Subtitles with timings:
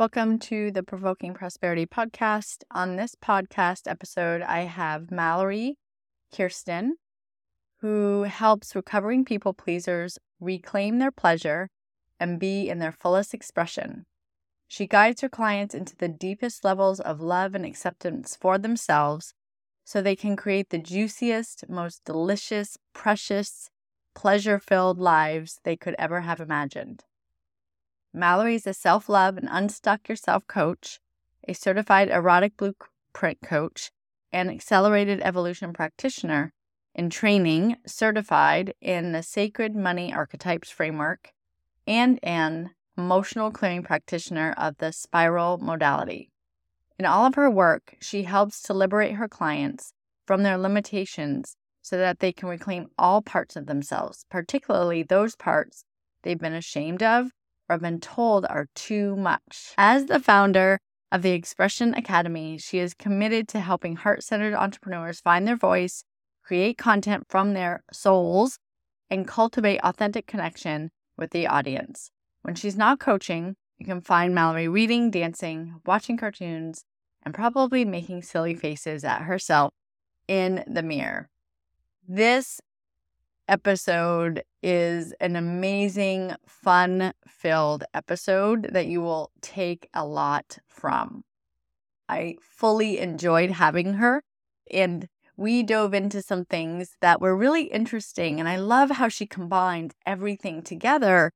[0.00, 2.62] Welcome to the Provoking Prosperity Podcast.
[2.70, 5.76] On this podcast episode, I have Mallory
[6.34, 6.92] Kiersten,
[7.82, 11.68] who helps recovering people pleasers reclaim their pleasure
[12.18, 14.06] and be in their fullest expression.
[14.66, 19.34] She guides her clients into the deepest levels of love and acceptance for themselves
[19.84, 23.68] so they can create the juiciest, most delicious, precious,
[24.14, 27.04] pleasure filled lives they could ever have imagined.
[28.12, 30.98] Mallory is a self love and unstuck yourself coach,
[31.46, 33.92] a certified erotic blueprint coach,
[34.32, 36.52] and accelerated evolution practitioner
[36.92, 41.32] in training, certified in the sacred money archetypes framework,
[41.86, 46.30] and an emotional clearing practitioner of the spiral modality.
[46.98, 49.92] In all of her work, she helps to liberate her clients
[50.26, 55.84] from their limitations so that they can reclaim all parts of themselves, particularly those parts
[56.22, 57.30] they've been ashamed of
[57.70, 59.72] or been told are too much.
[59.78, 60.78] As the founder
[61.12, 66.04] of the Expression Academy, she is committed to helping heart centered entrepreneurs find their voice,
[66.42, 68.58] create content from their souls,
[69.08, 72.10] and cultivate authentic connection with the audience.
[72.42, 76.84] When she's not coaching, you can find Mallory reading, dancing, watching cartoons,
[77.22, 79.72] and probably making silly faces at herself
[80.28, 81.28] in the mirror.
[82.06, 82.60] This
[83.50, 91.24] episode is an amazing, fun filled episode that you will take a lot from.
[92.08, 94.22] I fully enjoyed having her,
[94.72, 98.38] and we dove into some things that were really interesting.
[98.38, 101.32] And I love how she combined everything together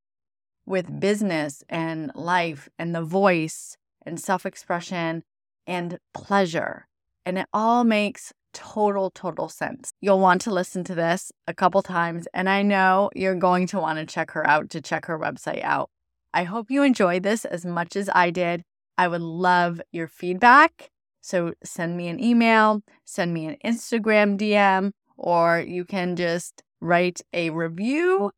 [0.65, 3.77] with business and life and the voice
[4.07, 5.25] and self expression
[5.67, 6.87] and pleasure.
[7.27, 9.92] And it all makes total, total sense.
[10.00, 13.78] You'll want to listen to this a couple times, and I know you're going to
[13.78, 15.91] want to check her out to check her website out.
[16.33, 18.62] I hope you enjoyed this as much as I did.
[18.96, 20.91] I would love your feedback.
[21.20, 27.20] So send me an email, send me an Instagram DM, or you can just write
[27.33, 28.30] a review.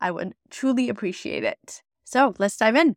[0.00, 1.82] I would truly appreciate it.
[2.04, 2.96] So let's dive in.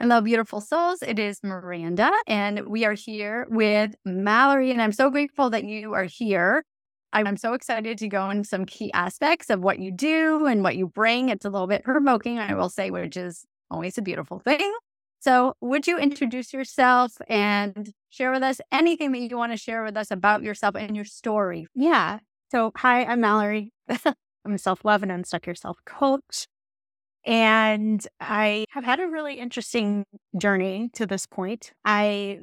[0.00, 1.02] Hello, beautiful souls.
[1.02, 4.70] It is Miranda, and we are here with Mallory.
[4.70, 6.62] And I'm so grateful that you are here.
[7.12, 10.76] I'm so excited to go into some key aspects of what you do and what
[10.76, 11.30] you bring.
[11.30, 14.72] It's a little bit provoking, I will say, which is always a beautiful thing.
[15.18, 19.82] So, would you introduce yourself and share with us anything that you want to share
[19.82, 21.66] with us about yourself and your story?
[21.74, 22.20] Yeah.
[22.52, 23.72] So, hi, I'm Mallory.
[23.88, 26.46] I'm a self love and unstuck yourself coach.
[27.26, 30.04] And I have had a really interesting
[30.38, 31.72] journey to this point.
[31.84, 32.40] I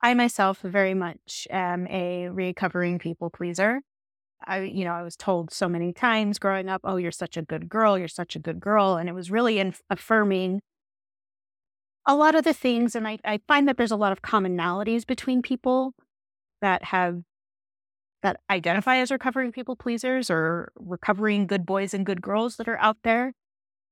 [0.00, 3.80] I myself very much am a recovering people pleaser.
[4.46, 7.42] I, you know, I was told so many times growing up, "Oh, you're such a
[7.42, 7.98] good girl.
[7.98, 10.60] You're such a good girl," and it was really in- affirming
[12.06, 12.94] a lot of the things.
[12.94, 15.94] And I, I find that there's a lot of commonalities between people
[16.62, 17.22] that have
[18.22, 22.78] that identify as recovering people pleasers or recovering good boys and good girls that are
[22.78, 23.32] out there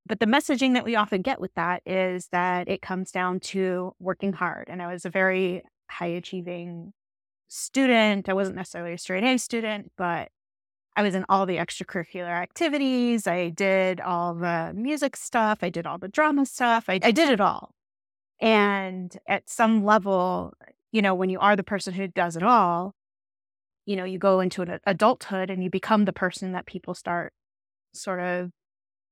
[0.07, 3.93] but the messaging that we often get with that is that it comes down to
[3.99, 4.69] working hard.
[4.69, 6.93] And I was a very high achieving
[7.49, 8.29] student.
[8.29, 10.31] I wasn't necessarily a straight A student, but
[10.97, 13.27] I was in all the extracurricular activities.
[13.27, 15.59] I did all the music stuff.
[15.63, 16.87] I did all the drama stuff.
[16.89, 17.75] I, I did it all.
[18.41, 20.55] And at some level,
[20.93, 22.95] you know, when you are the person who does it all,
[23.85, 27.33] you know, you go into an adulthood and you become the person that people start
[27.93, 28.51] sort of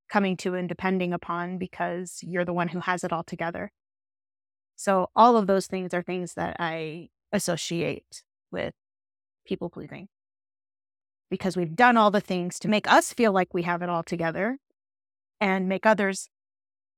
[0.09, 3.71] coming to and depending upon because you're the one who has it all together.
[4.75, 8.73] So, all of those things are things that I associate with
[9.45, 10.07] people pleasing
[11.29, 14.03] because we've done all the things to make us feel like we have it all
[14.03, 14.57] together.
[15.41, 16.29] and make others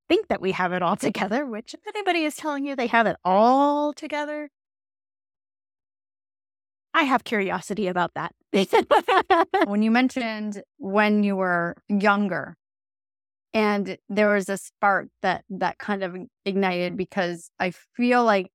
[0.08, 3.08] think that we have it all together, which if anybody is telling you they have
[3.08, 4.50] it all together,
[6.94, 8.34] I have curiosity about that.
[9.68, 12.56] when you mentioned when you were younger
[13.58, 16.16] and there was a spark that that kind of
[16.46, 18.52] ignited because I feel like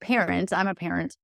[0.00, 1.16] parents, I'm a parent,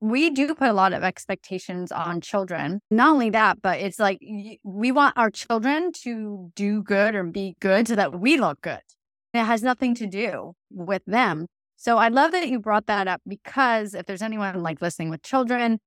[0.00, 2.80] we do put a lot of expectations on children.
[2.90, 4.18] Not only that, but it's like
[4.62, 8.82] we want our children to do good or be good so that we look good.
[9.32, 11.46] It has nothing to do with them.
[11.76, 15.22] So I love that you brought that up because if there's anyone like listening with
[15.22, 15.78] children,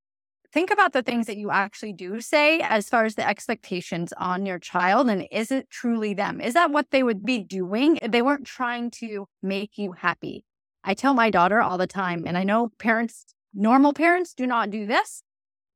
[0.58, 4.44] think about the things that you actually do say as far as the expectations on
[4.44, 6.42] your child and is it truly them?
[6.42, 8.00] Is that what they would be doing?
[8.02, 10.46] They weren't trying to make you happy.
[10.84, 14.72] I tell my daughter all the time, and I know parents, normal parents do not
[14.72, 15.22] do this,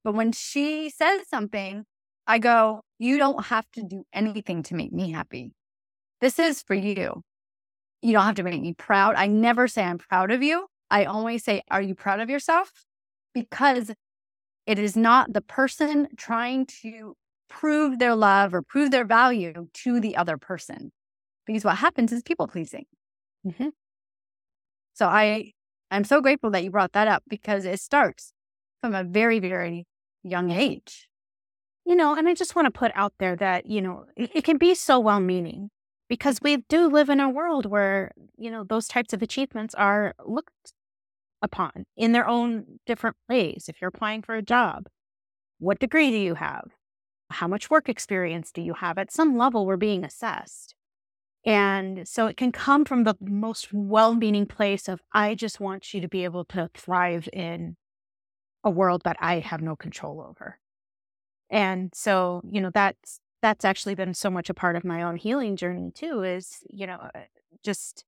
[0.03, 1.85] but when she says something,
[2.25, 5.51] I go, You don't have to do anything to make me happy.
[6.21, 7.21] This is for you.
[8.01, 9.13] You don't have to make me proud.
[9.13, 10.65] I never say I'm proud of you.
[10.89, 12.71] I always say, Are you proud of yourself?
[13.35, 13.91] Because
[14.65, 17.15] it is not the person trying to
[17.49, 20.91] prove their love or prove their value to the other person.
[21.45, 22.85] Because what happens is people pleasing.
[23.45, 23.69] Mm-hmm.
[24.93, 25.51] So I
[25.89, 28.31] I'm so grateful that you brought that up because it starts
[28.79, 29.85] from a very, very
[30.23, 31.07] young age.
[31.85, 34.43] You know, and I just want to put out there that, you know, it, it
[34.43, 35.69] can be so well meaning
[36.07, 40.13] because we do live in a world where, you know, those types of achievements are
[40.25, 40.73] looked
[41.41, 43.65] upon in their own different ways.
[43.67, 44.87] If you're applying for a job,
[45.59, 46.71] what degree do you have?
[47.29, 48.97] How much work experience do you have?
[48.97, 50.75] At some level, we're being assessed.
[51.45, 55.93] And so it can come from the most well meaning place of, I just want
[55.93, 57.77] you to be able to thrive in
[58.63, 60.59] a world that I have no control over.
[61.49, 65.15] And so, you know, that's, that's actually been so much a part of my own
[65.15, 67.21] healing journey too, is, you know, uh,
[67.63, 68.05] just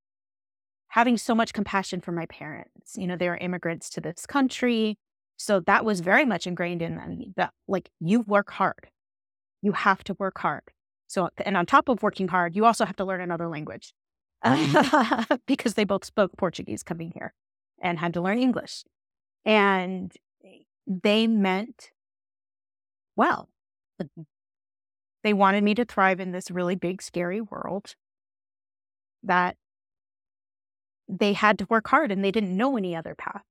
[0.94, 2.96] having so much compassion for my parents.
[2.96, 4.96] You know, they were immigrants to this country.
[5.36, 8.90] So that was very much ingrained in them that, like, you work hard.
[9.60, 10.62] You have to work hard.
[11.08, 13.92] So, and on top of working hard, you also have to learn another language
[14.44, 15.40] mm.
[15.48, 17.34] because they both spoke Portuguese coming here
[17.82, 18.84] and had to learn English.
[19.44, 20.12] And
[20.44, 21.90] eh, they meant
[23.16, 23.48] well.
[25.24, 27.96] They wanted me to thrive in this really big, scary world
[29.24, 29.56] that
[31.08, 33.42] they had to work hard and they didn't know any other path.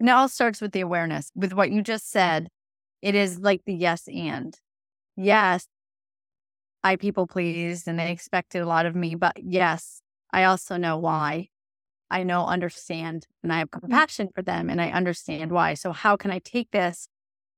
[0.00, 1.30] And it all starts with the awareness.
[1.34, 2.48] With what you just said,
[3.00, 4.54] it is like the yes and.
[5.16, 5.66] Yes,
[6.82, 10.98] I people pleased and they expected a lot of me, but yes, I also know
[10.98, 11.48] why.
[12.10, 13.86] I know, understand, and I have mm-hmm.
[13.86, 15.74] compassion for them and I understand why.
[15.74, 17.08] So, how can I take this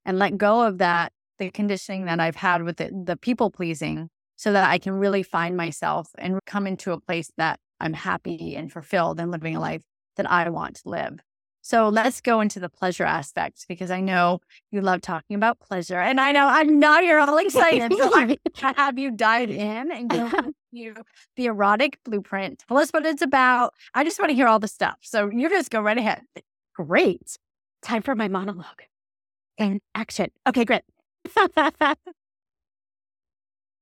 [0.04, 4.10] and let go of that, the conditioning that I've had with the, the people pleasing,
[4.36, 8.56] so that I can really find myself and come into a place that I'm happy
[8.56, 9.82] and fulfilled and living a life
[10.16, 11.20] that I want to live.
[11.60, 14.40] So let's go into the pleasure aspect because I know
[14.70, 15.98] you love talking about pleasure.
[15.98, 17.92] And I know I'm not you're all excited.
[17.96, 18.36] so I'm
[18.76, 20.30] have you dive in and go
[20.72, 20.94] you
[21.36, 22.64] the erotic blueprint.
[22.68, 23.72] Tell us what it's about.
[23.94, 24.96] I just want to hear all the stuff.
[25.02, 26.22] So you just go right ahead.
[26.74, 27.38] Great.
[27.82, 28.82] Time for my monologue.
[29.56, 30.30] And action.
[30.46, 30.82] Okay, great.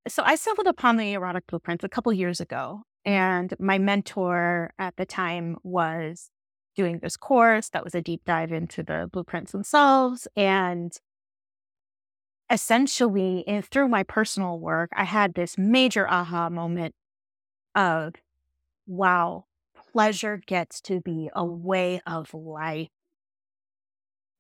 [0.06, 4.96] so I stumbled upon the erotic blueprint a couple years ago and my mentor at
[4.96, 6.30] the time was
[6.74, 10.26] doing this course that was a deep dive into the blueprints themselves.
[10.36, 10.96] And
[12.50, 16.94] essentially, through my personal work, I had this major aha moment
[17.74, 18.14] of
[18.86, 19.44] wow,
[19.92, 22.88] pleasure gets to be a way of life.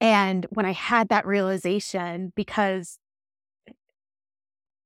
[0.00, 2.98] And when I had that realization, because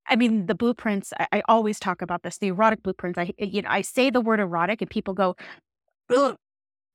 [0.09, 3.19] I mean, the blueprints, I, I, always talk about this, the erotic blueprints.
[3.19, 5.37] I, you know, I say the word erotic and people go,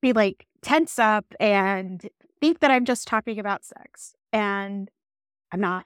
[0.02, 2.08] be like tense up and
[2.40, 4.14] think that I'm just talking about sex.
[4.32, 4.90] And
[5.52, 5.86] I'm not.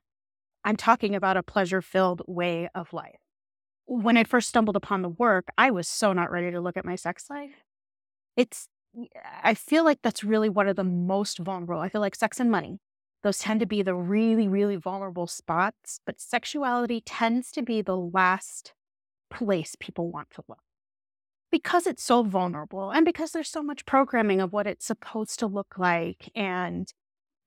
[0.63, 3.19] I'm talking about a pleasure filled way of life.
[3.85, 6.85] When I first stumbled upon the work, I was so not ready to look at
[6.85, 7.63] my sex life.
[8.35, 8.67] It's,
[9.43, 11.81] I feel like that's really one of the most vulnerable.
[11.81, 12.79] I feel like sex and money
[13.25, 17.97] those tend to be the really, really vulnerable spots, but sexuality tends to be the
[17.97, 18.73] last
[19.31, 20.59] place people want to look
[21.51, 25.47] because it's so vulnerable and because there's so much programming of what it's supposed to
[25.47, 26.93] look like and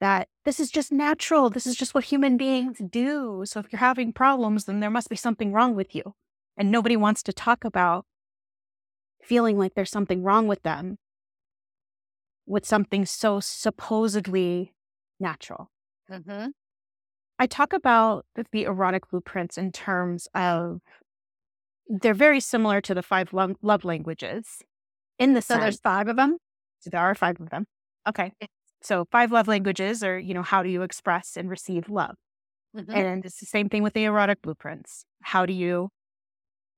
[0.00, 1.48] that this is just natural.
[1.48, 3.44] This is just what human beings do.
[3.44, 6.14] So if you're having problems, then there must be something wrong with you.
[6.56, 8.04] And nobody wants to talk about
[9.22, 10.98] feeling like there's something wrong with them
[12.46, 14.74] with something so supposedly
[15.20, 15.70] natural.
[16.10, 16.48] Mm-hmm.
[17.38, 20.80] I talk about the erotic blueprints in terms of
[21.88, 24.62] they're very similar to the five love, love languages
[25.18, 26.38] in the So sense there's five of them.
[26.86, 27.66] there are five of them.
[28.08, 28.32] Okay.
[28.82, 32.14] So five love languages are, you know, how do you express and receive love?
[32.76, 32.90] Mm-hmm.
[32.90, 35.04] And it's the same thing with the erotic blueprints.
[35.22, 35.88] How do you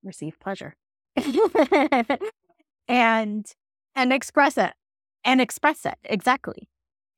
[0.03, 0.75] receive pleasure?
[2.89, 3.47] and
[3.95, 4.73] and express it.
[5.25, 6.69] and express it exactly.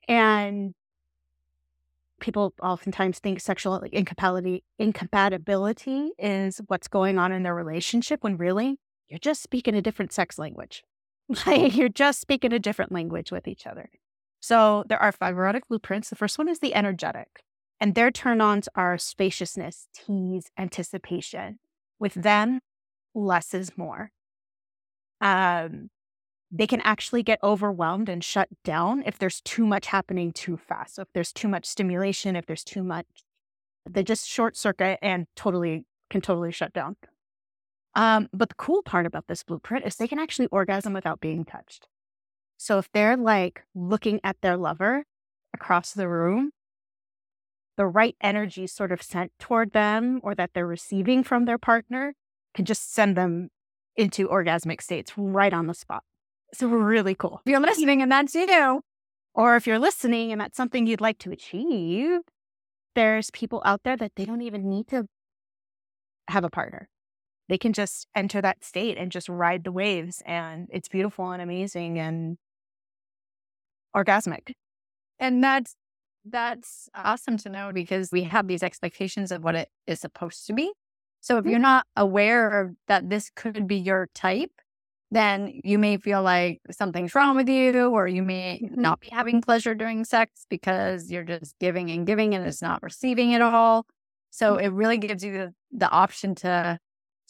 [0.09, 0.73] And
[2.23, 8.79] people oftentimes think sexual incompatibility incompatibility is what's going on in their relationship when really
[9.09, 10.83] you're just speaking a different sex language.
[11.47, 13.91] Like you're just speaking a different language with each other.
[14.41, 16.11] So there are five erotic blueprints.
[16.11, 17.43] The first one is the energetic,
[17.81, 21.59] and their turn-ons are spaciousness, tease, anticipation.
[21.99, 22.61] With them,
[23.15, 24.11] less is more.
[25.21, 25.91] Um,
[26.55, 30.97] they can actually get overwhelmed and shut down if there's too much happening too fast.
[30.97, 33.07] So if there's too much stimulation, if there's too much,
[33.89, 36.97] they just short circuit and totally can totally shut down.
[37.95, 41.45] Um, but the cool part about this blueprint is they can actually orgasm without being
[41.47, 41.89] touched.
[42.59, 45.05] So if they're like looking at their lover
[45.55, 46.51] across the room,
[47.79, 52.15] the right energy sort of sent toward them or that they're receiving from their partner
[52.55, 53.49] can just send them
[53.97, 56.03] into orgasmic states right on the spot.
[56.53, 57.41] It's really cool.
[57.45, 58.83] If you're listening and that's you,
[59.35, 62.21] Or if you're listening and that's something you'd like to achieve,
[62.95, 65.07] there's people out there that they don't even need to
[66.29, 66.89] have a partner.
[67.49, 70.23] They can just enter that state and just ride the waves.
[70.27, 72.37] And it's beautiful and amazing and
[73.97, 74.53] orgasmic.
[75.19, 75.75] and that's
[76.25, 80.53] that's awesome to know because we have these expectations of what it is supposed to
[80.53, 80.73] be.
[81.21, 81.63] So if you're mm-hmm.
[81.63, 84.53] not aware that this could be your type,
[85.13, 88.77] then you may feel like something's wrong with you, or you may Mhm.
[88.79, 92.83] not be having pleasure during sex because you're just giving and giving and it's not
[92.83, 93.87] receiving at all.
[94.31, 96.79] So it really gives you the, the option to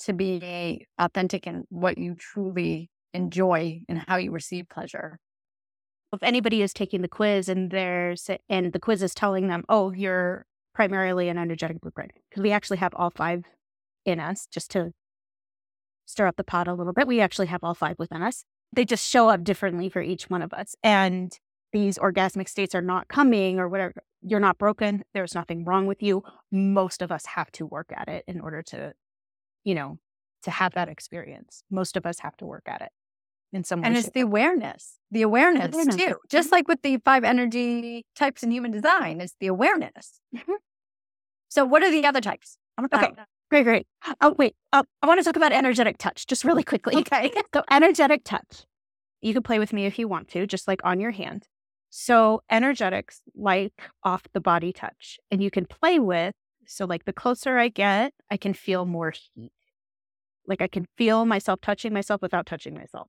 [0.04, 5.18] to be authentic in what you truly enjoy and how you receive pleasure.
[6.12, 9.92] If anybody is taking the quiz and there's and the quiz is telling them, oh,
[9.92, 13.44] you're primarily an energetic blueprint, because we actually have all five
[14.04, 14.92] in us, just to
[16.12, 17.06] stir up the pot a little bit.
[17.06, 18.44] We actually have all five within us.
[18.74, 20.76] They just show up differently for each one of us.
[20.82, 21.36] And
[21.72, 24.02] these orgasmic states are not coming or whatever.
[24.22, 25.02] You're not broken.
[25.14, 26.22] There's nothing wrong with you.
[26.50, 28.92] Most of us have to work at it in order to,
[29.64, 29.98] you know,
[30.42, 31.64] to have that experience.
[31.70, 32.90] Most of us have to work at it
[33.52, 33.88] in some way.
[33.88, 35.96] And it's the awareness, the awareness awareness.
[35.96, 36.16] too.
[36.28, 40.20] Just like with the five energy types in human design, it's the awareness.
[40.34, 40.56] Mhm.
[41.48, 42.58] So, what are the other types?
[42.82, 43.12] Okay.
[43.52, 43.86] Great, great.
[44.22, 44.54] Oh, wait.
[44.72, 46.96] Uh, I want to talk about energetic touch just really quickly.
[46.96, 47.30] Okay.
[47.54, 48.64] So, energetic touch.
[49.20, 51.46] You can play with me if you want to, just like on your hand.
[51.90, 56.34] So, energetics like off the body touch, and you can play with.
[56.66, 59.52] So, like the closer I get, I can feel more heat.
[60.46, 63.08] Like I can feel myself touching myself without touching myself.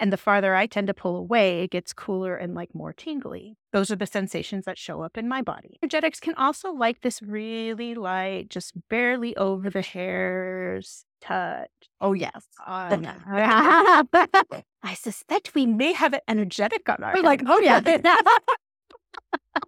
[0.00, 3.58] And the farther I tend to pull away, it gets cooler and like more tingly.
[3.70, 5.78] Those are the sensations that show up in my body.
[5.82, 11.68] Energetics can also like this really light, just barely over the hairs touch.
[12.00, 12.46] Oh yes.
[12.66, 13.04] on-
[14.82, 17.80] I suspect we may have an energetic on our We're like, oh yeah.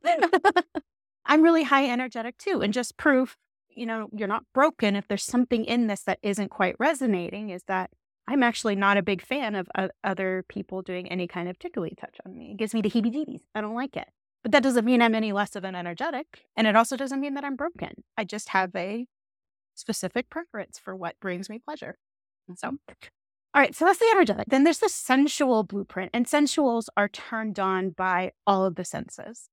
[1.27, 2.63] I'm really high energetic too.
[2.63, 3.37] And just proof,
[3.69, 4.97] you know, you're not broken.
[4.97, 7.91] If there's something in this that isn't quite resonating, is that
[8.29, 11.95] I'm actually not a big fan of o- other people doing any kind of tickly
[11.99, 12.53] touch on me.
[12.53, 13.43] It gives me the heebie jeebies.
[13.55, 14.09] I don't like it.
[14.43, 16.47] But that doesn't mean I'm any less of an energetic.
[16.57, 18.05] And it also doesn't mean that I'm broken.
[18.17, 19.07] I just have a
[19.75, 21.97] specific preference for what brings me pleasure.
[22.57, 22.69] So,
[23.55, 24.47] all right, so that's the energetic.
[24.49, 29.49] Then there's the sensual blueprint, and sensuals are turned on by all of the senses.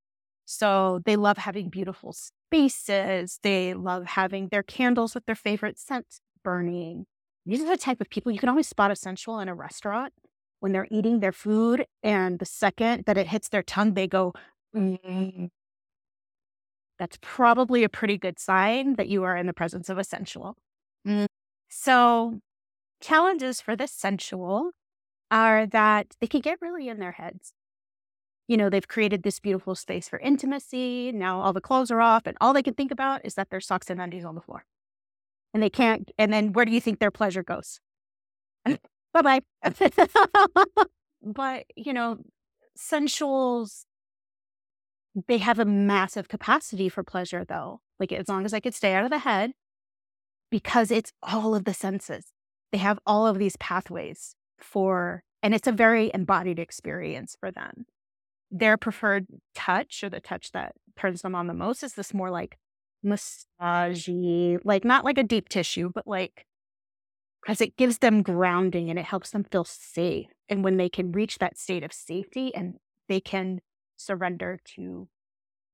[0.46, 3.38] So they love having beautiful spaces.
[3.42, 7.06] They love having their candles with their favorite scents burning.
[7.46, 10.12] These are the type of people you can always spot a sensual in a restaurant
[10.60, 14.34] when they're eating their food, and the second that it hits their tongue, they go,
[14.74, 15.50] "Mm."
[16.98, 20.56] That's probably a pretty good sign that you are in the presence of a sensual.
[21.06, 21.26] Mm.
[21.68, 22.40] So,
[23.00, 24.72] challenges for the sensual
[25.30, 27.54] are that they can get really in their heads.
[28.48, 31.12] You know, they've created this beautiful space for intimacy.
[31.12, 33.60] Now all the clothes are off, and all they can think about is that their
[33.60, 34.64] socks and undies on the floor.
[35.52, 37.80] And they can't, and then where do you think their pleasure goes?
[38.64, 38.78] bye
[39.12, 39.40] bye.
[41.22, 42.18] but, you know,
[42.78, 43.84] sensuals,
[45.26, 47.80] they have a massive capacity for pleasure, though.
[47.98, 49.52] Like, as long as I could stay out of the head,
[50.50, 52.26] because it's all of the senses.
[52.72, 57.86] They have all of these pathways for, and it's a very embodied experience for them.
[58.50, 62.30] Their preferred touch, or the touch that turns them on the most, is this more
[62.30, 62.58] like
[63.04, 66.46] massagey, like not like a deep tissue, but like
[67.42, 70.26] because it gives them grounding and it helps them feel safe.
[70.48, 72.74] And when they can reach that state of safety and
[73.08, 73.60] they can
[73.96, 75.08] surrender to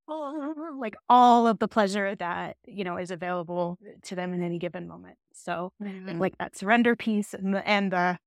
[0.09, 4.59] oh, like all of the pleasure that you know is available to them in any
[4.59, 5.17] given moment.
[5.33, 6.19] So mm-hmm.
[6.19, 8.19] like that surrender piece and the, and the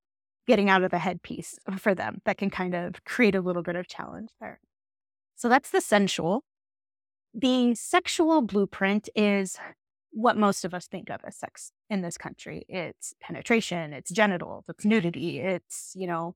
[0.47, 3.61] getting out of the head piece for them that can kind of create a little
[3.61, 4.59] bit of challenge there.
[5.35, 6.43] So that's the sensual.
[7.33, 9.57] The sexual blueprint is
[10.11, 12.65] what most of us think of as sex in this country.
[12.67, 16.33] It's penetration, it's genitals, it's nudity, it's, you know,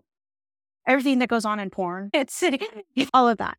[0.88, 2.10] everything that goes on in porn.
[2.14, 2.44] It's
[3.14, 3.58] all of that.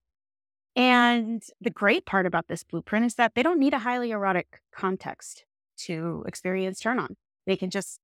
[0.76, 4.60] And the great part about this blueprint is that they don't need a highly erotic
[4.74, 5.44] context
[5.78, 7.16] to experience turn on.
[7.46, 8.00] They can just,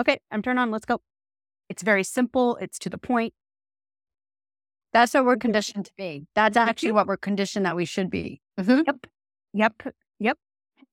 [0.00, 1.00] okay, I'm turned on, let's go.
[1.68, 3.34] It's very simple, it's to the point.
[4.92, 6.26] That's what we're conditioned to be.
[6.34, 8.41] That's actually what we're conditioned that we should be.
[8.58, 8.82] Mm-hmm.
[8.86, 9.06] Yep.
[9.54, 9.94] Yep.
[10.18, 10.38] Yep.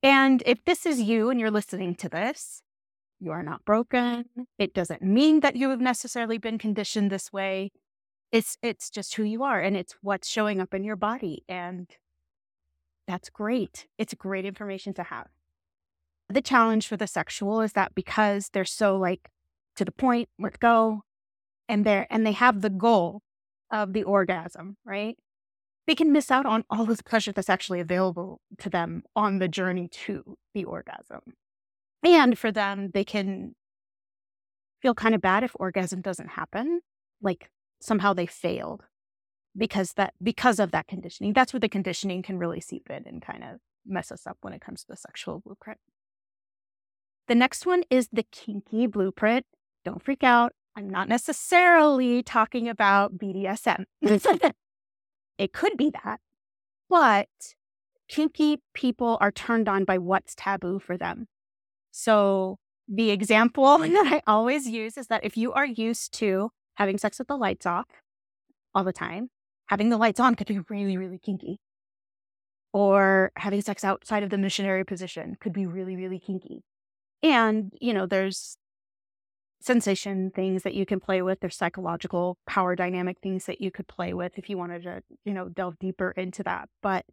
[0.01, 2.61] And if this is you and you're listening to this,
[3.19, 4.25] you are not broken.
[4.57, 7.71] It doesn't mean that you have necessarily been conditioned this way.
[8.31, 11.87] It's it's just who you are and it's what's showing up in your body and
[13.07, 13.87] that's great.
[13.97, 15.27] It's great information to have.
[16.29, 19.29] The challenge for the sexual is that because they're so like
[19.77, 21.01] to the point, let's go,
[21.67, 23.21] and they're and they have the goal
[23.71, 25.17] of the orgasm, right?
[25.89, 29.48] They can miss out on all this pleasure that's actually available to them on the
[29.48, 31.22] journey to the orgasm.
[32.03, 33.55] And for them, they can
[34.84, 36.81] feel kind of bad if orgasm doesn't happen,
[37.24, 37.50] like
[37.81, 38.84] somehow they failed
[39.58, 41.34] because that because of that conditioning.
[41.34, 44.53] That's where the conditioning can really seep in and kind of mess us up when
[44.53, 45.79] it comes to the sexual blueprint.
[47.27, 49.48] The next one is the kinky blueprint.
[49.84, 50.53] Don't freak out.
[50.75, 53.86] I'm not necessarily talking about BDSM.
[55.39, 56.19] It could be that.
[56.89, 57.29] But
[58.10, 61.27] kinky people are turned on by what's taboo for them.
[61.91, 66.97] So the example that I always use is that if you are used to having
[66.97, 67.88] sex with the lights off
[68.75, 69.30] all the time,
[69.67, 71.60] having the lights on could be really, really kinky.
[72.71, 76.63] Or having sex outside of the missionary position could be really, really kinky.
[77.23, 78.58] And, you know, there's
[79.62, 81.39] sensation things that you can play with.
[81.39, 85.34] There's psychological power dynamic things that you could play with if you wanted to, you
[85.34, 86.69] know, delve deeper into that.
[86.82, 87.06] But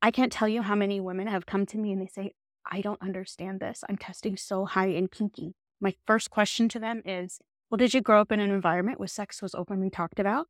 [0.00, 2.32] I can't tell you how many women have come to me and they say,
[2.70, 3.82] I don't understand this.
[3.88, 5.54] I'm testing so high and kinky.
[5.80, 7.38] My first question to them is,
[7.70, 10.46] Well, did you grow up in an environment where sex was openly talked about?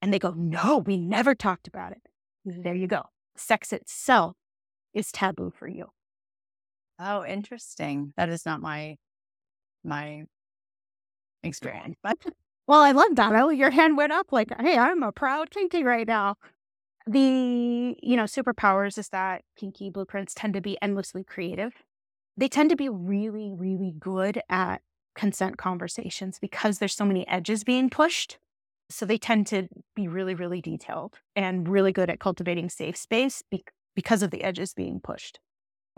[0.00, 2.02] And they go, No, we never talked about it.
[2.44, 3.02] There you go.
[3.36, 4.36] Sex itself
[4.94, 5.86] is taboo for you.
[6.98, 8.12] Oh, interesting.
[8.16, 8.96] That is not my
[9.84, 10.24] my
[11.42, 11.96] experience.
[12.02, 12.18] But
[12.66, 13.34] well, I love that.
[13.34, 16.36] Oh, your hand went up like, hey, I'm a proud kinky right now.
[17.06, 21.72] The, you know, superpowers is that kinky blueprints tend to be endlessly creative.
[22.36, 24.82] They tend to be really, really good at
[25.14, 28.38] consent conversations because there's so many edges being pushed.
[28.90, 33.42] So they tend to be really, really detailed and really good at cultivating safe space
[33.50, 33.64] be-
[33.96, 35.40] because of the edges being pushed.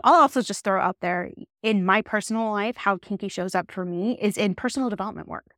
[0.03, 3.85] I'll also just throw out there in my personal life, how kinky shows up for
[3.85, 5.55] me is in personal development work.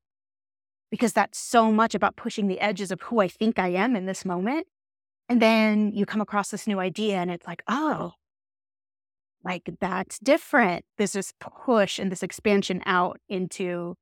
[0.92, 4.06] Because that's so much about pushing the edges of who I think I am in
[4.06, 4.68] this moment.
[5.30, 8.14] And then you come across this new idea and it's like, oh,
[9.44, 10.86] like that's different.
[10.98, 13.96] There's this push and this expansion out into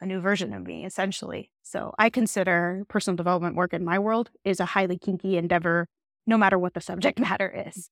[0.00, 1.50] a new version of me, essentially.
[1.62, 5.86] So I consider personal development work in my world is a highly kinky endeavor,
[6.26, 7.90] no matter what the subject matter is.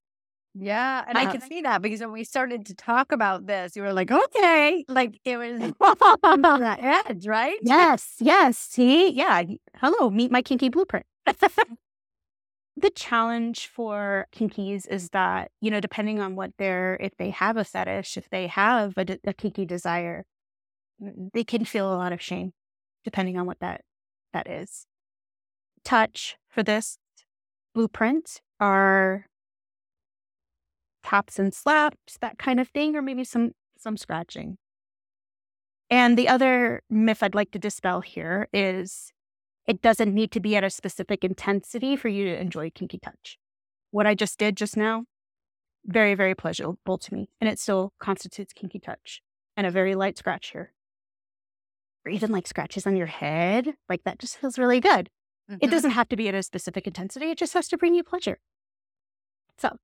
[0.58, 1.04] Yeah.
[1.06, 1.32] And I uh-huh.
[1.32, 4.84] can see that because when we started to talk about this, you were like, okay,
[4.88, 5.72] like it was
[6.22, 7.58] on that edge, right?
[7.62, 8.14] Yes.
[8.20, 8.56] Yes.
[8.58, 9.10] See?
[9.10, 9.42] Yeah.
[9.76, 11.04] Hello, meet my kinky blueprint.
[11.26, 17.56] the challenge for kinkies is that, you know, depending on what they're, if they have
[17.56, 20.24] a fetish, if they have a, a kinky desire,
[21.02, 22.52] mm, they can feel a lot of shame
[23.04, 23.82] depending on what that
[24.32, 24.86] that is.
[25.84, 26.98] Touch for this
[27.74, 29.26] blueprint are
[31.06, 34.58] taps and slaps, that kind of thing, or maybe some some scratching.
[35.88, 39.12] And the other myth I'd like to dispel here is
[39.66, 43.38] it doesn't need to be at a specific intensity for you to enjoy kinky touch.
[43.90, 45.04] What I just did just now,
[45.84, 47.30] very, very pleasurable to me.
[47.40, 49.22] And it still constitutes kinky touch
[49.56, 50.72] and a very light scratch here.
[52.04, 55.10] Or even like scratches on your head, like that just feels really good.
[55.50, 55.58] Mm-hmm.
[55.64, 58.02] It doesn't have to be at a specific intensity, it just has to bring you
[58.02, 58.38] pleasure.
[59.58, 59.76] So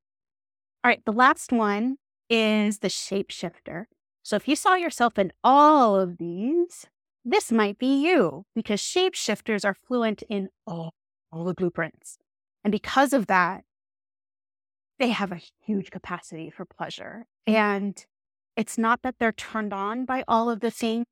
[0.84, 1.96] all right, the last one
[2.28, 3.84] is the shapeshifter.
[4.22, 6.86] So if you saw yourself in all of these,
[7.24, 10.94] this might be you because shapeshifters are fluent in all,
[11.30, 12.18] all the blueprints.
[12.64, 13.64] And because of that,
[14.98, 17.26] they have a huge capacity for pleasure.
[17.46, 18.04] And
[18.56, 21.06] it's not that they're turned on by all of the things,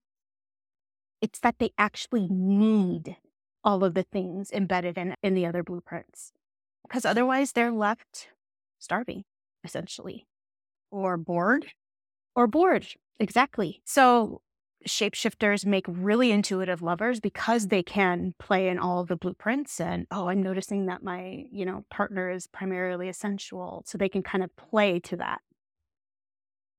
[1.21, 3.17] it's that they actually need
[3.63, 6.33] all of the things embedded in, in the other blueprints.
[6.83, 8.29] Because otherwise, they're left
[8.79, 9.25] starving,
[9.65, 10.27] essentially.
[10.91, 11.67] Or bored.
[12.35, 12.87] Or bored.
[13.19, 13.83] Exactly.
[13.85, 14.41] So
[14.87, 20.29] shapeshifters make really intuitive lovers because they can play in all the blueprints and oh
[20.29, 24.43] i'm noticing that my you know partner is primarily a sensual so they can kind
[24.43, 25.41] of play to that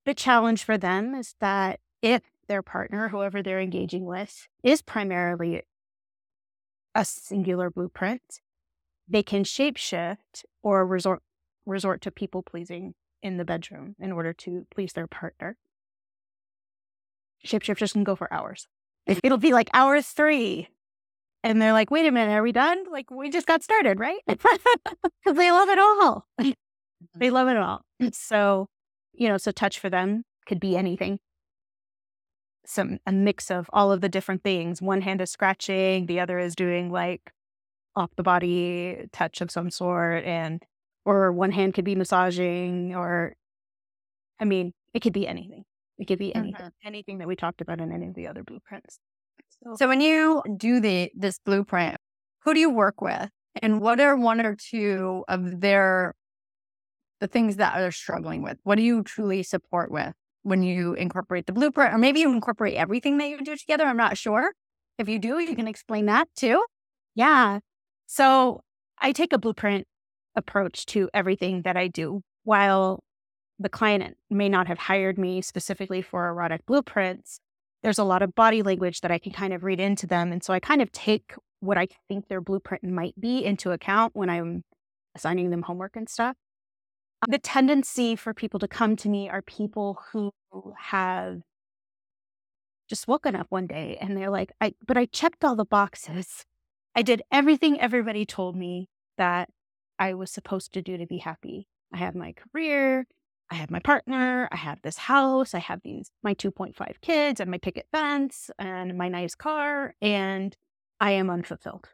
[0.06, 5.62] the challenge for them is that if their partner whoever they're engaging with is primarily
[6.96, 8.41] a singular blueprint
[9.08, 11.22] they can shapeshift or resort
[11.65, 15.58] resort to people pleasing in the bedroom in order to please their partner
[17.45, 18.67] shapeshifters can go for hours.
[19.08, 20.69] It'll be like hours three.
[21.43, 22.84] And they're like, wait a minute, are we done?
[22.91, 24.19] Like, we just got started, right?
[24.28, 26.28] Because they love it all.
[26.38, 26.54] they
[27.17, 27.34] Mm-hmm.
[27.34, 27.82] love it all.
[28.12, 28.67] So,
[29.13, 31.19] you know, so touch for them could be anything.
[32.63, 34.84] Some, a mix of all of the different things.
[34.84, 37.32] One hand is scratching, the other is doing like
[37.95, 40.24] off the body touch of some sort.
[40.26, 40.63] And,
[41.05, 43.35] or one hand could be massaging, or,
[44.39, 45.63] I mean, it could be anything.
[45.97, 46.71] It could be anything, Mhm.
[46.83, 48.99] anything that we talked about in any of the other blueprints.
[49.75, 51.97] So when you do the this blueprint,
[52.43, 53.29] who do you work with?
[53.61, 56.15] And what are one or two of their
[57.19, 58.57] the things that they're struggling with?
[58.63, 61.93] What do you truly support with when you incorporate the blueprint?
[61.93, 63.85] Or maybe you incorporate everything that you do together.
[63.85, 64.53] I'm not sure.
[64.97, 66.65] If you do, you can explain that too.
[67.15, 67.59] Yeah.
[68.07, 68.61] So
[68.99, 69.87] I take a blueprint
[70.36, 72.22] approach to everything that I do.
[72.44, 73.04] While
[73.60, 77.39] the client may not have hired me specifically for erotic blueprints,
[77.84, 80.32] there's a lot of body language that I can kind of read into them.
[80.32, 84.15] And so I kind of take what I think their blueprint might be into account
[84.15, 84.63] when I'm
[85.15, 86.36] assigning them homework and stuff.
[87.28, 90.32] The tendency for people to come to me are people who
[90.78, 91.41] have
[92.89, 96.46] just woken up one day and they're like, I but I checked all the boxes.
[96.96, 99.50] I did everything everybody told me that
[100.01, 101.67] I was supposed to do to be happy.
[101.93, 103.05] I have my career,
[103.51, 107.51] I have my partner, I have this house, I have these my 2.5 kids and
[107.51, 110.57] my picket fence and my nice car and
[110.99, 111.89] I am unfulfilled.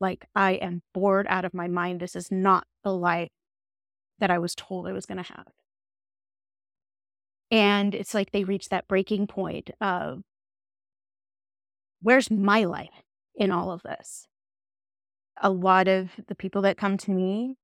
[0.00, 1.98] Like I am bored out of my mind.
[1.98, 3.30] This is not the life
[4.20, 5.48] that I was told I was going to have.
[7.50, 10.22] And it's like they reach that breaking point of
[12.00, 13.02] where's my life
[13.34, 14.28] in all of this?
[15.40, 17.56] A lot of the people that come to me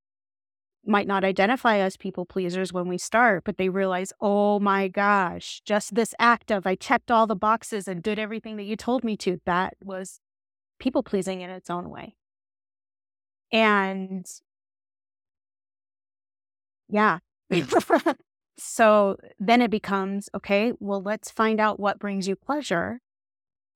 [0.86, 5.60] might not identify as people pleasers when we start, but they realize, oh my gosh,
[5.64, 9.04] just this act of I checked all the boxes and did everything that you told
[9.04, 10.20] me to, that was
[10.78, 12.16] people pleasing in its own way.
[13.52, 14.26] And
[16.88, 17.18] yeah.
[17.52, 18.16] Mm.
[18.58, 23.00] so then it becomes okay, well, let's find out what brings you pleasure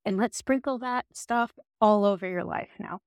[0.05, 3.01] and let's sprinkle that stuff all over your life now.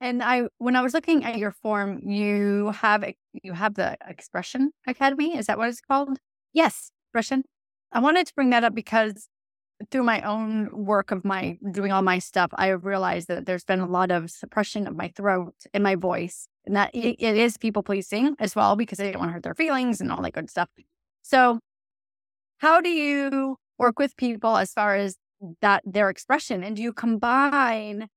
[0.00, 4.70] And I, when I was looking at your form, you have you have the Expression
[4.86, 5.36] Academy.
[5.36, 6.18] Is that what it's called?
[6.52, 6.90] Yes.
[7.06, 7.44] Expression.
[7.90, 9.28] I wanted to bring that up because
[9.90, 13.64] through my own work of my doing all my stuff, I have realized that there's
[13.64, 17.36] been a lot of suppression of my throat and my voice, and that it, it
[17.36, 20.22] is people pleasing as well because they don't want to hurt their feelings and all
[20.22, 20.68] that good stuff.
[21.22, 21.60] So,
[22.58, 25.16] how do you work with people as far as
[25.60, 28.08] that their expression, and do you combine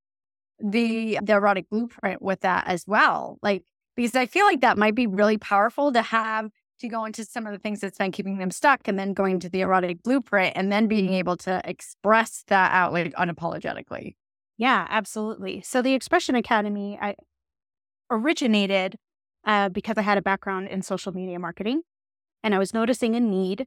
[0.64, 3.38] the the erotic blueprint with that as well?
[3.42, 3.64] Like
[3.96, 7.46] because I feel like that might be really powerful to have to go into some
[7.46, 10.54] of the things that's been keeping them stuck and then going to the erotic blueprint
[10.56, 14.16] and then being able to express that out like unapologetically.
[14.58, 15.62] Yeah, absolutely.
[15.62, 17.16] So the Expression Academy I
[18.10, 18.98] originated
[19.46, 21.82] uh, because I had a background in social media marketing
[22.44, 23.66] and I was noticing a need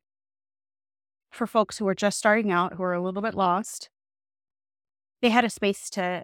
[1.30, 3.90] for folks who were just starting out, who are a little bit lost.
[5.20, 6.22] They had a space to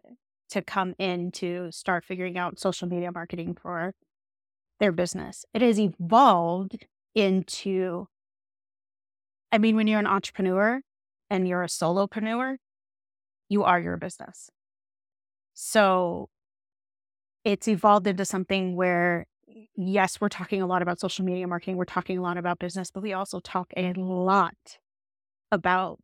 [0.50, 3.94] to come in to start figuring out social media marketing for
[4.78, 5.44] their business.
[5.54, 8.06] It has evolved into,
[9.52, 10.80] I mean, when you're an entrepreneur
[11.28, 12.56] and you're a solopreneur,
[13.48, 14.50] you are your business.
[15.54, 16.28] So
[17.44, 19.26] it's evolved into something where,
[19.76, 22.90] yes, we're talking a lot about social media marketing, we're talking a lot about business,
[22.90, 24.78] but we also talk a lot
[25.52, 26.00] about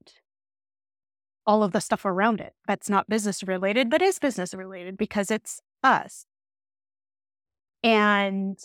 [1.46, 5.30] all of the stuff around it that's not business related, but is business related because
[5.30, 6.26] it's us.
[7.82, 8.58] And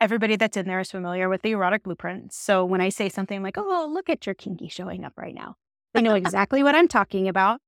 [0.00, 2.32] everybody that's in there is familiar with the erotic blueprint.
[2.32, 5.56] So when I say something like, oh, look at your kinky showing up right now,
[5.94, 7.60] they know exactly what I'm talking about.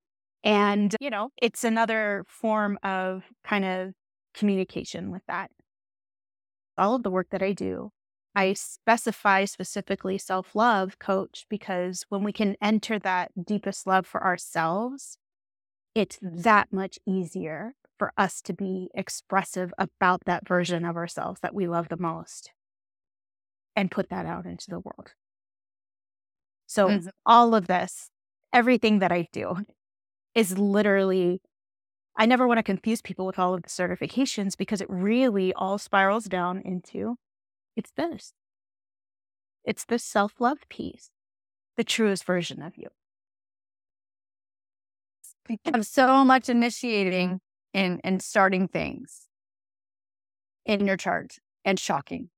[0.45, 3.93] And, you know, it's another form of kind of
[4.35, 5.51] communication with that.
[6.79, 7.91] All of the work that I do
[8.35, 14.23] I specify specifically self love coach because when we can enter that deepest love for
[14.23, 15.19] ourselves,
[15.95, 21.55] it's that much easier for us to be expressive about that version of ourselves that
[21.55, 22.53] we love the most
[23.77, 25.15] and put that out into the world.
[26.67, 27.09] So, mm-hmm.
[27.27, 28.11] all of this,
[28.53, 29.65] everything that I do
[30.35, 31.43] is literally,
[32.17, 35.79] I never want to confuse people with all of the certifications because it really all
[35.79, 37.17] spirals down into
[37.81, 38.35] it's this.
[39.65, 41.11] It's the self love piece,
[41.79, 42.89] the truest version of you.
[45.49, 47.41] Become so much initiating
[47.73, 49.29] and, and starting things
[50.67, 52.29] in your chart and shocking.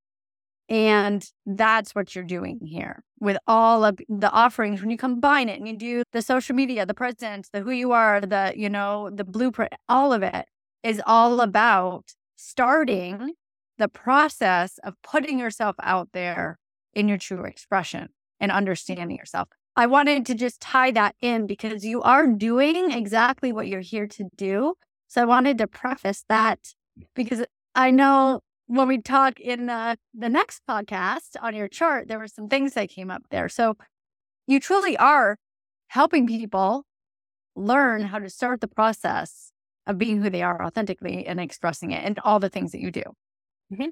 [0.68, 4.80] And that's what you're doing here with all of the offerings.
[4.80, 7.90] When you combine it and you do the social media, the presence, the who you
[7.90, 10.46] are, the, you know, the blueprint, all of it
[10.84, 13.34] is all about starting
[13.78, 16.58] the process of putting yourself out there
[16.94, 18.08] in your true expression
[18.40, 19.48] and understanding yourself.
[19.74, 24.06] I wanted to just tie that in because you are doing exactly what you're here
[24.06, 24.74] to do.
[25.08, 26.58] So I wanted to preface that
[27.14, 32.18] because I know when we talk in the, the next podcast on your chart, there
[32.18, 33.48] were some things that came up there.
[33.48, 33.76] So
[34.46, 35.38] you truly are
[35.88, 36.84] helping people
[37.54, 39.52] learn how to start the process
[39.86, 42.90] of being who they are authentically and expressing it and all the things that you
[42.90, 43.02] do.
[43.72, 43.88] Mm-hmm.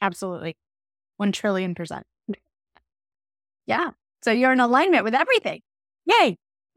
[0.00, 0.56] Absolutely.
[1.16, 2.04] 1 trillion percent.
[3.66, 3.90] Yeah.
[4.22, 5.60] So you're in alignment with everything.
[6.06, 6.36] Yay.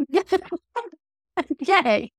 [1.59, 2.11] Yay.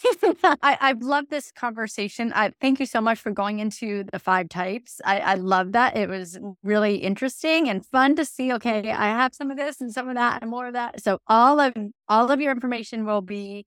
[0.44, 2.32] I, I've loved this conversation.
[2.34, 5.00] I thank you so much for going into the five types.
[5.04, 5.96] I, I love that.
[5.96, 8.52] It was really interesting and fun to see.
[8.52, 11.02] Okay, I have some of this and some of that and more of that.
[11.02, 11.74] So all of
[12.08, 13.66] all of your information will be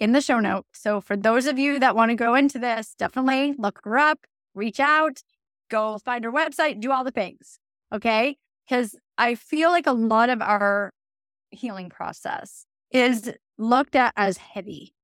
[0.00, 0.68] in the show notes.
[0.74, 4.18] So for those of you that want to go into this, definitely look her up,
[4.58, 5.22] reach out,
[5.70, 7.58] go find her website, do all the things.
[7.92, 8.36] Okay.
[8.68, 10.92] Because I feel like a lot of our
[11.50, 14.94] healing process is looked at as heavy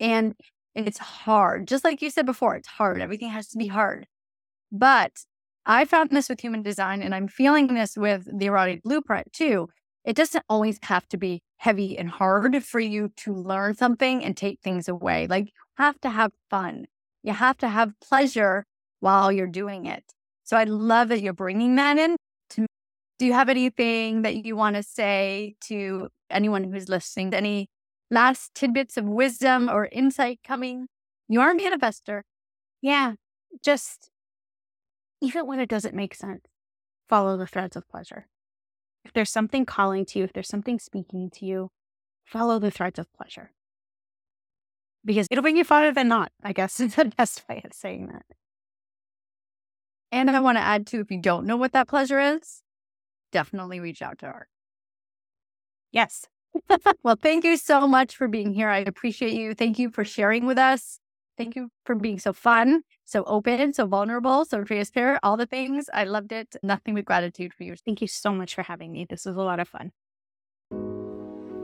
[0.00, 0.34] and
[0.74, 1.68] it's hard.
[1.68, 3.00] Just like you said before, it's hard.
[3.00, 4.06] Everything has to be hard.
[4.72, 5.12] But
[5.66, 9.68] I found this with human design and I'm feeling this with the erotic blueprint too.
[10.04, 14.36] It doesn't always have to be heavy and hard for you to learn something and
[14.36, 15.26] take things away.
[15.26, 16.86] Like you have to have fun.
[17.24, 18.66] You have to have pleasure
[19.00, 20.04] while you're doing it.
[20.44, 22.16] So I love that you're bringing that in.
[23.18, 27.32] Do you have anything that you want to say to anyone who's listening?
[27.32, 27.68] Any
[28.10, 30.88] last tidbits of wisdom or insight coming?
[31.28, 32.22] You are a manifester.
[32.82, 33.14] Yeah,
[33.64, 34.10] just
[35.22, 36.44] even when it doesn't make sense,
[37.08, 38.26] follow the threads of pleasure.
[39.04, 41.70] If there's something calling to you, if there's something speaking to you,
[42.26, 43.52] follow the threads of pleasure
[45.04, 48.08] because it'll bring you farther than not, I guess is the best way of saying
[48.08, 48.24] that.
[50.12, 52.62] And I want to add too, if you don't know what that pleasure is,
[53.32, 54.48] definitely reach out to her.
[55.90, 56.26] Yes.
[57.02, 58.68] well, thank you so much for being here.
[58.68, 59.54] I appreciate you.
[59.54, 61.00] Thank you for sharing with us.
[61.36, 65.90] Thank you for being so fun, so open, so vulnerable, so transparent, all the things.
[65.92, 66.54] I loved it.
[66.62, 67.74] Nothing but gratitude for you.
[67.84, 69.04] Thank you so much for having me.
[69.08, 69.90] This was a lot of fun.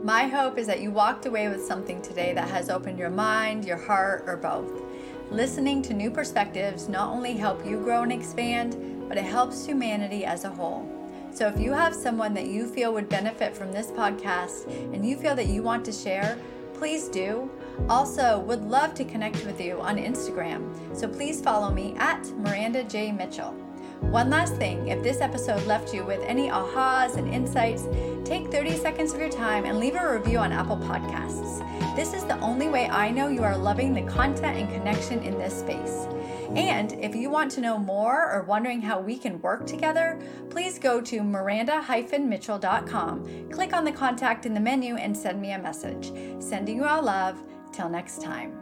[0.03, 3.65] My hope is that you walked away with something today that has opened your mind,
[3.65, 4.81] your heart, or both.
[5.29, 10.25] Listening to new perspectives not only help you grow and expand, but it helps humanity
[10.25, 10.89] as a whole.
[11.31, 15.17] So if you have someone that you feel would benefit from this podcast and you
[15.17, 16.35] feel that you want to share,
[16.73, 17.47] please do.
[17.87, 20.97] Also, would love to connect with you on Instagram.
[20.97, 23.11] So please follow me at Miranda J.
[23.11, 23.55] Mitchell.
[24.01, 27.87] One last thing if this episode left you with any ahas and insights,
[28.25, 31.65] take 30 seconds of your time and leave a review on Apple Podcasts.
[31.95, 35.37] This is the only way I know you are loving the content and connection in
[35.37, 36.07] this space.
[36.55, 40.77] And if you want to know more or wondering how we can work together, please
[40.77, 46.11] go to miranda-mitchell.com, click on the contact in the menu, and send me a message.
[46.39, 47.37] Sending you all love.
[47.71, 48.60] Till next time.